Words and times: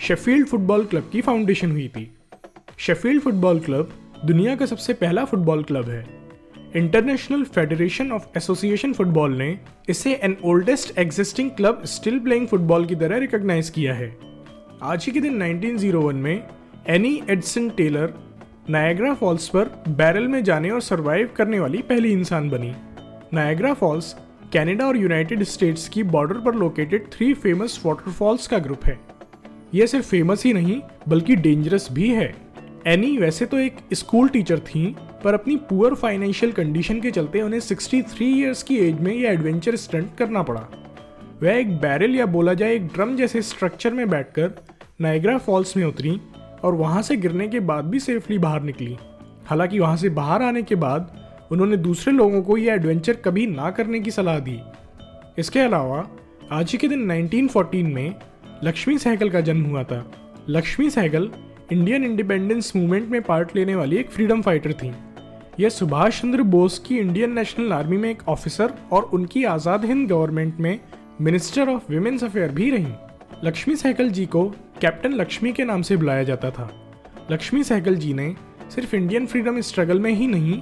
Sheffield 0.00 0.46
football 0.46 0.84
club 0.84 1.08
की 1.12 1.20
foundation 1.20 1.70
हुई 1.70 1.88
थी। 1.88 2.10
शेफील्ड 2.78 3.22
फुटबॉल 3.22 3.60
क्लब 3.60 3.92
दुनिया 4.24 4.56
का 4.56 4.66
सबसे 4.66 4.92
पहला 4.92 5.24
फुटबॉल 5.24 5.62
क्लब 5.62 5.88
है। 5.88 6.06
International 6.76 7.44
Federation 7.44 8.12
of 8.12 8.26
Association 8.36 8.92
Football 8.92 9.36
ने 9.36 9.58
इसे 9.88 10.12
an 10.14 10.36
oldest 10.44 10.98
existing 10.98 11.50
club 11.50 11.82
still 11.84 12.18
playing 12.18 12.46
football 12.46 12.86
की 12.86 12.94
तरह 12.94 13.18
रिकॉग्नाइज 13.18 13.70
किया 13.70 13.94
है। 13.94 14.16
आज 14.82 15.04
ही 15.06 15.12
के 15.12 15.20
दिन 15.20 15.42
1901 15.42 16.14
में 16.14 16.42
Annie 16.88 17.22
Edson 17.30 17.68
Taylor 17.68 18.14
Niagara 18.70 19.14
Falls 19.14 19.48
पर 19.48 19.64
बैरल 19.88 20.28
में 20.28 20.44
जाने 20.44 20.70
और 20.70 20.80
सरवाइव 20.80 21.30
करने 21.36 21.60
वाली 21.60 21.82
पहली 21.82 22.12
इंसान 22.12 22.50
बनी। 22.50 22.72
नायग्रा 23.34 23.74
फॉल्स 23.74 24.14
कनाडा 24.54 24.86
और 24.86 24.96
यूनाइटेड 24.96 25.42
स्टेट्स 25.42 25.88
की 25.88 26.02
बॉर्डर 26.02 26.40
पर 26.40 26.54
लोकेटेड 26.54 27.10
थ्री 27.12 27.34
फ़ेमस 27.34 27.82
वाटरफॉल्स 27.86 28.46
का 28.46 28.58
ग्रुप 28.58 28.84
है। 28.84 29.15
यह 29.74 29.86
सिर्फ़ 29.86 30.06
फ़ेमस 30.06 30.44
ही 30.44 30.52
नहीं, 30.52 30.80
बल्कि 31.08 31.36
डेंजरस 31.36 31.88
भी 31.92 32.10
है। 32.10 32.34
एनी 32.86 33.18
वैसे 33.18 33.46
तो 33.46 33.58
एक 33.58 33.76
स्कूल 33.92 34.28
टीचर 34.28 34.58
थी, 34.58 34.96
पर 35.24 35.34
अपनी 35.34 35.56
पुअर 35.56 35.94
फाइनेंशियल 35.94 36.52
कंडीशन 36.52 37.00
के 37.00 37.10
चलते 37.10 37.42
उन्हें 37.42 37.60
63 37.60 38.38
इयर्स 38.38 38.62
की 38.62 38.76
एज 38.76 39.00
में 39.00 39.14
यह 39.14 39.30
एडवेंचर 39.30 39.76
स्टंट 39.76 40.06
करना 40.18 40.42
पड़ा। 40.42 40.66
वह 41.42 41.52
एक 41.52 41.76
बैरल 41.76 42.14
या 42.14 42.26
बोला 42.26 42.54
जाए 42.54 42.74
एक 42.74 42.86
ड्रम 42.86 43.16
जैसे 43.16 43.42
स्ट्रक्चर 43.42 43.94
में 43.94 44.10
बैठकर 44.10 44.52
नायग्रा 45.00 45.38
फॉल्स 45.38 45.76
में 45.76 45.84
उतरी 45.84 46.20
और 46.64 46.74
वहाँ 46.74 47.02
से 47.02 47.16
गिरने 47.16 47.48
के 47.48 47.60
बाद 47.60 47.84
भी 47.84 48.00
सेफली 48.00 48.38
बाहर 48.38 48.62
निकली। 48.62 48.96
हालाँकि 49.46 49.78
वहाँ 49.78 49.96
से 49.96 50.08
बाहर 50.08 50.42
आने 50.42 50.62
के 50.62 50.74
बाद 50.74 51.26
उन्होंने 51.52 51.76
दूसरे 51.76 52.12
लोगों 52.12 52.42
को 52.42 52.56
यह 52.56 52.74
एडवेंचर 52.74 53.12
कभी 53.12 53.46
ना 53.46 53.70
करने 53.70 54.00
की 54.00 54.10
सलाह 54.10 54.38
दी। 54.38 54.60
इसके 55.38 55.60
अलावा, 55.60 56.08
आज 56.52 56.72
ही 56.72 56.78
के 56.78 56.88
दिन 56.88 57.12
1914 57.12 57.94
में 57.94 58.14
लक्ष्मी 58.64 58.96
सहगल 58.98 59.30
का 59.30 59.40
जन्म 59.40 59.64
हुआ 59.64 59.82
था। 59.84 60.04
Lakshmi 60.48 60.88
Sahgal 60.90 61.28
Indian 61.72 62.04
independence 62.04 62.72
movement 62.76 63.08
में 63.08 63.20
पार्ट 63.22 63.54
लेने 63.56 63.74
वाली 63.74 63.96
एक 63.96 64.10
फ्रीडम 64.10 64.42
फाइटर 64.42 64.72
थी। 64.72 64.92
यह 65.60 65.68
सुभाष 65.68 66.20
चंद्र 66.20 66.42
बोस 66.42 66.78
की 66.78 66.98
इंडियन 66.98 67.32
नेशनल 67.32 67.72
आर्मी 67.72 67.96
में 67.96 68.08
एक 68.10 68.22
ऑफिसर 68.28 68.72
और 68.92 69.02
उनकी 69.02 69.44
आज़ाद 69.44 69.84
हिंद 69.84 70.08
गवर्नमेंट 70.08 70.60
में 70.60 70.78
मिनिस्टर 71.20 71.68
ऑफ़ 71.68 71.90
विमेंस 71.90 72.24
अफेयर 72.24 72.50
भी 72.50 72.70
रहीं। 72.70 72.92
लक्ष्मी 73.44 73.76
सहगल 73.76 74.08
जी 74.08 74.24
को 74.26 74.44
कैप्टन 74.80 75.12
लक्ष्मी 75.12 75.52
के 75.52 75.64
नाम 75.64 75.82
से 75.82 75.96
बुलाया 75.96 76.22
जाता 76.22 76.50
था। 76.50 76.70
लक्ष्मी 77.30 77.62
सहगल 77.64 77.94
जी 77.94 78.12
ने 78.14 78.34
सिर्फ़ 78.74 78.94
इंडियन 78.96 79.26
फ्रीडम 79.26 79.60
स्ट्रगल 79.60 80.00
में 80.00 80.10
ही 80.10 80.26
नहीं, 80.26 80.60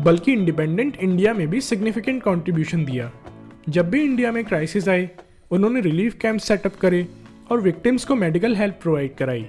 बल्कि 0.00 0.32
इंडिपेंडेंट 0.32 0.96
इंडिया 0.96 1.34
में 1.34 1.46
भी 1.48 1.60
सिग्निफिकेंट 1.60 2.22
कंट्रीब्यूशन 2.22 2.84
दिया। 2.84 3.10
जब 3.68 3.90
भी 3.90 4.02
इंडिया 4.02 4.32
में 4.32 4.44
क्राइसिस 4.44 4.88
आए, 4.88 5.08
उन्होंने 5.50 5.80
रिलीफ 5.80 6.14
कैंप 6.14 6.40
सेटअप 6.40 6.74
करे 6.74 7.06
और 7.50 7.60
विक्टिम्स 7.60 8.04
को 8.04 8.14
मेडिकल 8.14 8.54
हेल्प 8.56 8.78
प्रोवाइड 8.82 9.14
कराई। 9.14 9.46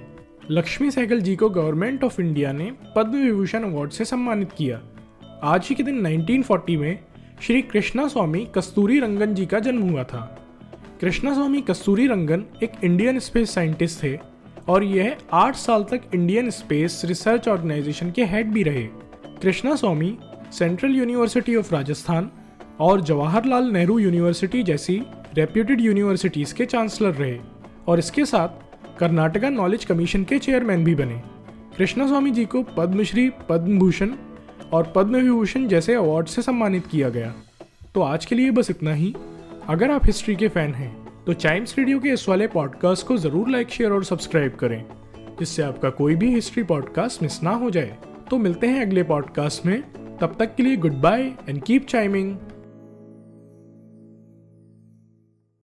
लक्ष्मी 0.50 0.90
सहगल 0.90 1.20
जी 1.20 1.36
को 1.36 1.48
गवर्नमेंट 1.50 2.04
ऑफ़ 2.04 2.20
इंडिया 2.20 2.52
ने 2.52 2.72
पद्म 2.96 3.22
विभूषण 3.22 3.62
अवार्ड 3.62 3.90
से 3.90 4.04
सम्मानित 4.04 4.52
किया। 4.52 4.82
आज 5.42 5.66
ही 5.68 5.74
के 5.74 5.82
दिन 5.82 6.06
1940 6.06 6.76
में 6.76 6.98
श्री 7.40 7.62
कृष्णा 7.62 8.08
स्वामी 8.08 8.48
कस्तूरी 8.54 9.00
रंगन 9.00 9.34
जी 9.34 9.46
का 9.46 9.58
जन्म 9.58 9.82
हुआ 9.82 10.04
था। 10.04 10.46
कृष्णा 11.00 11.34
स्वामी 11.34 11.60
कस्तूरी 11.60 12.06
रंगन 12.06 12.44
एक 12.62 12.72
इंडियन 12.84 13.18
स्पेस 13.18 13.50
साइंटिस्ट 13.50 14.02
थे 14.02 14.18
और 14.68 14.84
यह 14.84 15.16
आठ 15.32 15.54
साल 15.54 15.82
तक 15.82 16.00
इंडियन 16.14 16.50
स्पेस 16.50 17.02
रिसर्च 17.04 17.48
ऑर्गेनाइजेशन 17.48 18.10
के 18.10 18.24
हेड 18.24 18.46
भी 18.46 18.62
रहे। 18.62 18.82
Krishna 19.42 19.74
Swamy 19.74 20.18
central 20.52 20.90
university 20.90 21.56
of 21.56 21.74
Rajasthan 21.74 22.30
और 22.80 23.00
जवाहरलाल 23.00 23.64
नेहरू 23.64 23.98
यूनिवर्सिटी 23.98 24.62
जैसी 24.62 25.02
रेप्यूटेड 25.34 25.80
यूनिवर्सिटीज़ 25.80 26.54
के 26.54 26.66
चांसलर 26.66 27.10
रहे। 27.10 27.57
और 27.88 27.98
इसके 27.98 28.24
साथ 28.24 28.98
कर्नाटका 28.98 29.48
नॉलेज 29.50 29.84
कमीशन 29.84 30.24
के 30.24 30.38
चेयरमैन 30.38 30.84
भी 30.84 30.94
बने। 30.94 31.22
कृष्णा 31.76 32.06
स्वामी 32.06 32.30
जी 32.30 32.44
को 32.44 32.62
पद्मश्री 32.76 33.28
पद्म 33.48 33.78
भूषण 33.78 34.12
और 34.72 34.92
पद्म 34.96 35.16
विभूषण 35.16 35.66
जैसे 35.68 35.94
अवार्ड 35.94 36.26
से 36.26 36.42
सम्मानित 36.42 36.86
किया 36.86 37.08
गया। 37.08 37.34
तो 37.94 38.00
आज 38.00 38.24
के 38.26 38.34
लिए 38.34 38.50
बस 38.50 38.70
इतना 38.70 38.92
ही। 38.94 39.14
अगर 39.68 39.90
आप 39.90 40.06
हिस्ट्री 40.06 40.34
के 40.36 40.48
फ़ैन 40.48 40.74
हैं 40.74 41.24
तो 41.26 41.32
चाइम्स 41.32 41.78
रेडियो 41.78 41.98
के 42.00 42.08
इस 42.08 42.28
वाले 42.28 42.46
पॉडकास्ट 42.46 43.06
को 43.06 43.16
ज़रूर 43.16 43.48
लाइक 43.48 43.68
शेयर 43.68 43.92
और 43.92 44.04
सब्सक्राइब 44.04 44.54
करें। 44.54 44.84
जिससे 45.38 45.62
आपका 45.62 45.90
कोई 45.90 46.14
भी 46.14 46.32
हिस्ट्री 46.34 46.62
पॉडकास्ट 46.62 47.22
मिस 47.22 47.42
ना 47.42 47.50
हो 47.50 47.70
जाए। 47.70 47.96
तो 48.30 48.38
मिलते 48.38 48.66
हैं 48.66 48.86
अगले 48.86 49.02
पॉडकास्ट 49.02 49.66
में। 49.66 49.80
तब 50.20 50.36
तक 50.38 50.54
के 50.54 50.62
लिए 50.62 50.76
good 50.76 51.00
bye 51.00 51.22
and 51.48 51.62
keep 51.62 51.86
chiming 51.86 52.36